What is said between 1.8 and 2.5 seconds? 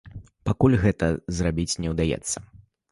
не ўдаецца.